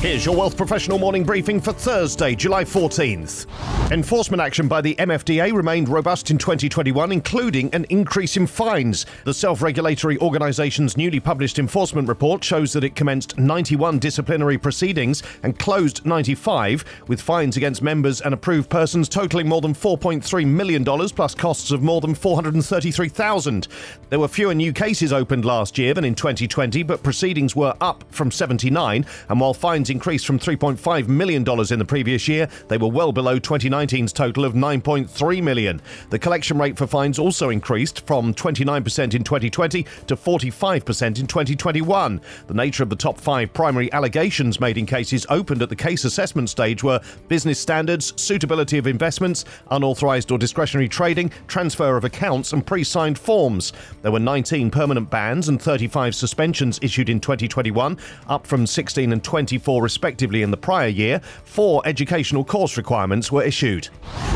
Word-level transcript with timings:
Here's 0.00 0.24
your 0.24 0.34
Wealth 0.34 0.56
Professional 0.56 0.98
morning 0.98 1.24
briefing 1.24 1.60
for 1.60 1.74
Thursday, 1.74 2.34
July 2.34 2.64
14th. 2.64 3.44
Enforcement 3.92 4.40
action 4.40 4.66
by 4.66 4.80
the 4.80 4.94
MFDA 4.94 5.52
remained 5.52 5.90
robust 5.90 6.30
in 6.30 6.38
2021, 6.38 7.12
including 7.12 7.68
an 7.74 7.84
increase 7.90 8.38
in 8.38 8.46
fines. 8.46 9.04
The 9.24 9.34
self 9.34 9.60
regulatory 9.60 10.16
organisation's 10.20 10.96
newly 10.96 11.20
published 11.20 11.58
enforcement 11.58 12.08
report 12.08 12.42
shows 12.42 12.72
that 12.72 12.82
it 12.82 12.94
commenced 12.94 13.36
91 13.36 13.98
disciplinary 13.98 14.56
proceedings 14.56 15.22
and 15.42 15.58
closed 15.58 16.06
95, 16.06 16.82
with 17.08 17.20
fines 17.20 17.58
against 17.58 17.82
members 17.82 18.22
and 18.22 18.32
approved 18.32 18.70
persons 18.70 19.06
totalling 19.06 19.50
more 19.50 19.60
than 19.60 19.74
$4.3 19.74 20.46
million 20.46 20.82
plus 20.82 21.34
costs 21.34 21.72
of 21.72 21.82
more 21.82 22.00
than 22.00 22.14
433,000. 22.14 23.68
There 24.08 24.18
were 24.18 24.28
fewer 24.28 24.54
new 24.54 24.72
cases 24.72 25.12
opened 25.12 25.44
last 25.44 25.76
year 25.76 25.92
than 25.92 26.06
in 26.06 26.14
2020, 26.14 26.84
but 26.84 27.02
proceedings 27.02 27.54
were 27.54 27.74
up 27.82 28.02
from 28.10 28.30
79, 28.30 29.04
and 29.28 29.40
while 29.40 29.52
fines 29.52 29.89
increased 29.90 30.26
from 30.26 30.38
$3.5 30.38 31.08
million 31.08 31.42
in 31.42 31.78
the 31.78 31.84
previous 31.84 32.28
year, 32.28 32.48
they 32.68 32.78
were 32.78 32.88
well 32.88 33.12
below 33.12 33.38
2019's 33.38 34.12
total 34.12 34.44
of 34.44 34.54
9.3 34.54 35.42
million. 35.42 35.82
The 36.10 36.18
collection 36.18 36.58
rate 36.58 36.78
for 36.78 36.86
fines 36.86 37.18
also 37.18 37.50
increased 37.50 38.06
from 38.06 38.32
29% 38.32 39.14
in 39.14 39.24
2020 39.24 39.82
to 39.82 40.16
45% 40.16 41.20
in 41.20 41.26
2021. 41.26 42.20
The 42.46 42.54
nature 42.54 42.82
of 42.82 42.90
the 42.90 42.96
top 42.96 43.18
five 43.18 43.52
primary 43.52 43.92
allegations 43.92 44.60
made 44.60 44.78
in 44.78 44.86
cases 44.86 45.26
opened 45.28 45.62
at 45.62 45.68
the 45.68 45.76
case 45.76 46.04
assessment 46.04 46.50
stage 46.50 46.82
were 46.82 47.00
business 47.28 47.60
standards, 47.60 48.12
suitability 48.20 48.78
of 48.78 48.86
investments, 48.86 49.44
unauthorized 49.70 50.30
or 50.30 50.38
discretionary 50.38 50.88
trading, 50.88 51.30
transfer 51.48 51.96
of 51.96 52.04
accounts, 52.04 52.52
and 52.52 52.66
pre 52.66 52.84
signed 52.84 53.18
forms. 53.18 53.72
There 54.02 54.12
were 54.12 54.20
19 54.20 54.70
permanent 54.70 55.10
bans 55.10 55.48
and 55.48 55.60
35 55.60 56.14
suspensions 56.14 56.78
issued 56.82 57.08
in 57.08 57.20
2021, 57.20 57.98
up 58.28 58.46
from 58.46 58.66
16 58.66 59.12
and 59.12 59.22
24 59.22 59.79
respectively 59.80 60.42
in 60.42 60.50
the 60.50 60.56
prior 60.56 60.88
year, 60.88 61.20
four 61.44 61.82
educational 61.84 62.44
course 62.44 62.76
requirements 62.76 63.32
were 63.32 63.42
issued. 63.42 63.88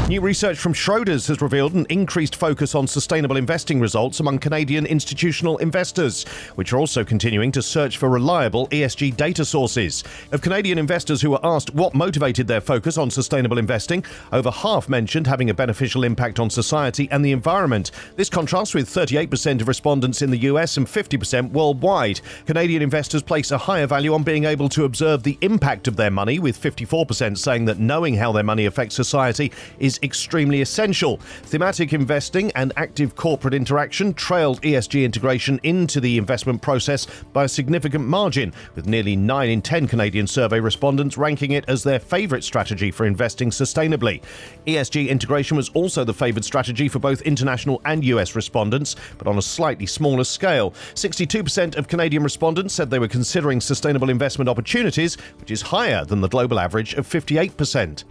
New 0.07 0.21
research 0.21 0.59
from 0.59 0.75
Schroders 0.75 1.27
has 1.29 1.41
revealed 1.41 1.73
an 1.73 1.87
increased 1.89 2.37
focus 2.37 2.75
on 2.75 2.87
sustainable 2.87 3.39
investing 3.39 3.81
results 3.81 4.21
among 4.21 4.39
Canadian 4.39 4.85
institutional 4.85 5.57
investors, 5.57 6.25
which 6.57 6.75
are 6.75 6.77
also 6.77 7.03
continuing 7.03 7.51
to 7.51 7.63
search 7.63 7.97
for 7.97 8.11
reliable 8.11 8.69
ESG 8.69 9.17
data 9.17 9.47
sources. 9.47 10.05
Of 10.31 10.43
Canadian 10.43 10.77
investors 10.77 11.23
who 11.23 11.31
were 11.31 11.41
asked 11.43 11.75
what 11.75 11.95
motivated 11.95 12.47
their 12.47 12.61
focus 12.61 12.99
on 12.99 13.11
sustainable 13.11 13.57
investing, 13.57 14.05
over 14.31 14.51
half 14.51 14.91
mentioned 14.91 15.27
having 15.27 15.49
a 15.49 15.55
beneficial 15.55 16.05
impact 16.05 16.39
on 16.39 16.51
society 16.51 17.09
and 17.11 17.25
the 17.25 17.33
environment. 17.33 17.91
This 18.17 18.29
contrasts 18.29 18.75
with 18.75 18.91
38% 18.91 19.63
of 19.63 19.69
respondents 19.69 20.21
in 20.21 20.31
the 20.31 20.43
US 20.51 20.77
and 20.77 20.87
50% 20.87 21.51
worldwide. 21.53 22.21
Canadian 22.45 22.83
investors 22.83 23.23
place 23.23 23.53
a 23.53 23.59
higher 23.59 23.87
value 23.87 24.13
on 24.13 24.23
being 24.23 24.45
able 24.45 24.69
to 24.69 24.85
observe 24.85 25.23
the 25.23 25.39
impact 25.41 25.89
of 25.89 25.97
their 25.97 26.11
money, 26.11 26.39
with 26.39 26.61
54% 26.61 27.39
saying 27.39 27.65
that 27.65 27.79
knowing 27.79 28.17
how 28.17 28.33
their 28.33 28.45
money 28.45 28.67
affects 28.67 28.95
society 28.95 29.51
is 29.79 29.94
extremely 30.03 30.61
essential. 30.61 31.19
Thematic 31.45 31.93
investing 31.93 32.51
and 32.53 32.73
active 32.77 33.15
corporate 33.17 33.55
interaction 33.55 34.15
trailed 34.15 34.61
ESG 34.63 35.05
integration 35.05 35.61
into 35.63 36.01
the 36.01 36.19
investment 36.19 36.63
process 36.63 37.07
by 37.33 37.45
a 37.45 37.49
significant 37.49 38.07
margin, 38.07 38.53
with 38.75 38.87
nearly 38.87 39.17
9 39.17 39.49
in 39.49 39.63
10 39.63 39.87
Canadian 39.87 40.27
survey 40.27 40.61
respondents 40.61 41.19
ranking 41.19 41.53
it 41.53 41.65
as 41.69 41.83
their 41.83 41.99
favourite 41.99 42.45
strategy 42.45 42.91
for 42.91 43.07
investing 43.07 43.51
sustainably. 43.51 44.23
ESG 44.67 45.09
integration 45.09 45.57
was 45.57 45.69
also 45.71 46.05
the 46.05 46.15
favoured 46.15 46.45
strategy 46.45 46.89
for 46.89 46.99
both 46.99 47.23
international 47.23 47.81
and 47.85 48.05
US 48.05 48.35
respondents, 48.35 48.97
but 49.19 49.27
on 49.27 49.39
a 49.39 49.43
slightly 49.43 49.87
smaller 49.87 50.25
scale. 50.25 50.73
62% 50.95 51.77
of 51.77 51.89
Canadian 51.89 52.23
respondents 52.23 52.73
said 52.73 52.91
they 52.91 52.99
were 52.99 53.09
considering 53.09 53.61
sustainable 53.61 54.11
investment 54.11 54.49
opportunities, 54.49 55.17
which 55.41 55.51
is 55.51 55.61
higher 55.61 56.05
than 56.05 56.21
the 56.21 56.29
global 56.29 56.59
average 56.59 56.95
of 56.95 57.07
58%. 57.07 58.05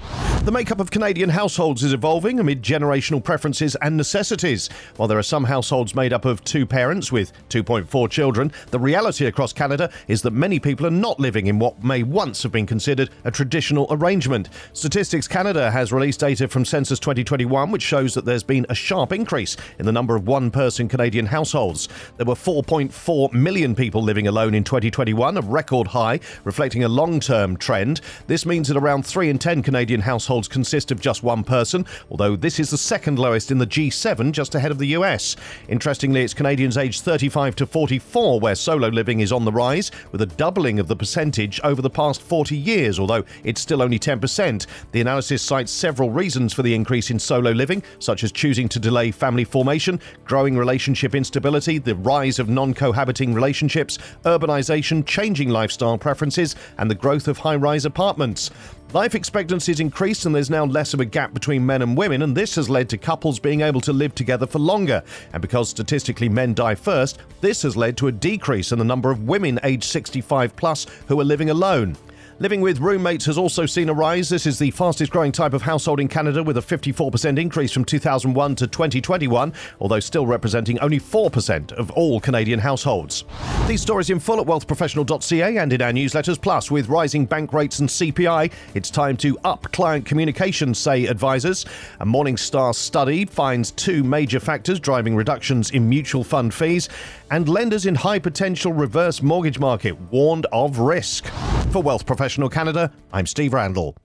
The 0.46 0.52
makeup 0.52 0.80
of 0.80 0.92
Canadian 0.92 1.30
households 1.30 1.73
is 1.82 1.94
evolving 1.94 2.40
amid 2.40 2.62
generational 2.62 3.24
preferences 3.24 3.76
and 3.82 3.98
necessities. 3.98 4.70
While 4.98 5.08
there 5.08 5.18
are 5.18 5.24
some 5.24 5.46
households 5.46 5.96
made 5.96 6.14
up 6.14 6.26
of 6.26 6.44
two 6.44 6.66
parents 6.66 7.12
with 7.12 7.32
2.4 7.50 8.10
children, 8.10 8.52
the 8.72 8.80
reality 8.80 9.26
across 9.26 9.54
Canada 9.54 9.90
is 10.08 10.22
that 10.22 10.32
many 10.32 10.60
people 10.60 10.86
are 10.86 10.92
not 10.92 11.20
living 11.20 11.48
in 11.48 11.58
what 11.58 11.84
may 11.84 12.04
once 12.04 12.44
have 12.44 12.52
been 12.52 12.66
considered 12.66 13.10
a 13.24 13.32
traditional 13.32 13.88
arrangement. 13.90 14.50
Statistics 14.74 15.28
Canada 15.28 15.72
has 15.72 15.94
released 15.94 16.20
data 16.20 16.48
from 16.48 16.66
Census 16.66 17.00
2021 17.00 17.72
which 17.72 17.82
shows 17.82 18.14
that 18.14 18.26
there's 18.26 18.44
been 18.44 18.66
a 18.70 18.76
sharp 18.76 19.14
increase 19.14 19.56
in 19.80 19.86
the 19.86 19.92
number 19.92 20.16
of 20.16 20.28
one 20.28 20.52
person 20.52 20.88
Canadian 20.88 21.26
households. 21.26 21.88
There 22.18 22.26
were 22.26 22.36
4.4 22.36 23.32
million 23.32 23.74
people 23.74 24.04
living 24.04 24.28
alone 24.28 24.54
in 24.54 24.64
2021, 24.64 25.38
a 25.38 25.42
record 25.42 25.88
high, 25.88 26.20
reflecting 26.44 26.84
a 26.84 26.90
long 26.90 27.20
term 27.20 27.56
trend. 27.56 28.02
This 28.28 28.46
means 28.46 28.68
that 28.68 28.78
around 28.78 29.06
3 29.06 29.30
in 29.30 29.40
10 29.40 29.64
Canadian 29.64 30.02
households 30.02 30.48
consist 30.48 30.92
of 30.92 31.00
just 31.00 31.24
one 31.24 31.44
person, 31.44 31.63
although 32.10 32.36
this 32.36 32.60
is 32.60 32.70
the 32.70 32.78
second 32.78 33.20
lowest 33.20 33.52
in 33.52 33.58
the 33.58 33.68
G7, 33.68 34.32
just 34.32 34.56
ahead 34.56 34.72
of 34.72 34.78
the 34.78 34.88
US. 34.88 35.36
Interestingly, 35.68 36.24
it's 36.24 36.34
Canadians 36.34 36.78
aged 36.78 37.04
35 37.04 37.56
to 37.58 37.66
44 37.66 38.40
where 38.40 38.56
solo 38.56 38.90
living 38.90 39.20
is 39.20 39.32
on 39.32 39.46
the 39.46 39.52
rise, 39.52 39.92
with 40.12 40.22
a 40.22 40.26
doubling 40.26 40.80
of 40.80 40.88
the 40.88 40.96
percentage 40.96 41.60
over 41.64 41.82
the 41.82 41.90
past 41.90 42.22
40 42.22 42.56
years, 42.58 43.00
although 43.00 43.24
it's 43.44 43.62
still 43.62 43.82
only 43.82 44.00
10%. 44.00 44.66
The 44.92 45.02
analysis 45.02 45.42
cites 45.42 45.72
several 45.72 46.10
reasons 46.10 46.54
for 46.54 46.64
the 46.64 46.74
increase 46.74 47.12
in 47.12 47.20
solo 47.20 47.52
living, 47.52 47.84
such 48.00 48.24
as 48.24 48.32
choosing 48.32 48.68
to 48.70 48.80
delay 48.80 49.12
family 49.12 49.44
formation, 49.44 50.00
growing 50.26 50.58
relationship 50.58 51.16
instability, 51.16 51.78
the 51.78 51.96
rise 51.96 52.40
of 52.40 52.50
non 52.50 52.74
cohabiting 52.74 53.34
relationships, 53.34 53.98
urbanisation, 54.24 55.06
changing 55.06 55.50
lifestyle 55.50 55.98
preferences, 55.98 56.56
and 56.78 56.90
the 56.90 56.96
growth 56.96 57.28
of 57.28 57.38
high 57.38 57.56
rise 57.56 57.86
apartments. 57.86 58.50
Life 58.94 59.16
expectancy 59.16 59.72
has 59.72 59.80
increased 59.80 60.28
and 60.28 60.36
there's 60.36 60.52
now 60.52 60.66
less 60.66 60.94
of 60.94 61.00
a 61.00 61.06
gap 61.06 61.34
between 61.34 61.66
men 61.66 61.82
and 61.82 61.98
women, 61.98 62.22
and 62.22 62.38
this 62.38 62.54
has 62.54 62.70
led 62.70 62.90
to 62.90 62.98
couples 63.00 63.40
being 63.40 63.62
able 63.62 63.82
to 63.82 63.92
live 63.92 64.14
together 64.14 64.46
for 64.46 64.60
longer. 64.60 65.02
And 65.34 65.42
because 65.42 65.68
statistically 65.68 66.30
men 66.30 66.54
die 66.54 66.76
first, 66.76 67.18
this 67.42 67.64
has 67.64 67.76
led 67.76 67.98
to 67.98 68.08
a 68.08 68.12
decrease 68.12 68.72
in 68.72 68.78
the 68.78 68.86
number 68.86 69.10
of 69.10 69.28
women 69.28 69.60
aged 69.64 69.86
65 69.86 70.56
plus 70.56 70.86
who 71.08 71.20
are 71.20 71.24
living 71.24 71.50
alone. 71.50 71.98
Living 72.40 72.62
with 72.62 72.80
roommates 72.80 73.26
has 73.26 73.38
also 73.38 73.68
seen 73.68 73.90
a 73.90 73.94
rise. 73.94 74.28
This 74.28 74.48
is 74.48 74.58
the 74.58 74.72
fastest 74.72 75.12
growing 75.12 75.32
type 75.32 75.54
of 75.54 75.62
household 75.62 76.00
in 76.00 76.08
Canada, 76.08 76.42
with 76.42 76.58
a 76.58 76.62
54% 76.62 77.38
increase 77.40 77.72
from 77.72 77.86
2001 77.86 78.56
to 78.56 78.66
2021, 78.66 79.54
although 79.80 80.00
still 80.00 80.26
representing 80.26 80.80
only 80.80 81.00
4% 81.00 81.72
of 81.74 81.92
all 81.92 82.20
Canadian 82.20 82.60
households. 82.60 83.24
These 83.68 83.82
stories 83.82 84.10
in 84.10 84.20
full 84.20 84.42
at 84.42 84.48
wealthprofessional.ca 84.48 85.58
and 85.58 85.74
in 85.74 85.82
our 85.82 85.92
newsletters. 85.92 86.42
Plus, 86.42 86.72
with 86.72 86.90
rising 86.90 87.26
bank 87.26 87.54
rates 87.54 87.80
and 87.80 87.88
CPI, 87.88 88.52
it's 88.74 88.90
time 88.90 89.16
to 89.18 89.38
up 89.44 89.72
client 89.72 90.04
communications, 90.06 90.80
say 90.80 91.06
advisors. 91.06 91.66
A 92.00 92.06
Morningstar 92.06 92.74
study 92.74 93.26
finds 93.26 93.70
two 93.72 94.04
major 94.04 94.40
factors 94.40 94.80
driving 94.80 95.16
reductions 95.16 95.70
in 95.70 95.88
mutual 95.88 96.24
fund 96.24 96.52
fees, 96.52 96.90
and 97.30 97.48
lenders 97.48 97.86
in 97.86 97.94
high 97.94 98.20
potential 98.20 98.74
reverse 98.74 99.22
mortgage 99.22 99.60
market 99.60 100.00
warned 100.12 100.48
of 100.52 100.80
risk. 100.80 101.30
For 101.74 101.82
Wealth 101.82 102.06
Professional 102.06 102.50
Canada, 102.50 102.92
I'm 103.12 103.26
Steve 103.26 103.52
Randall. 103.52 103.98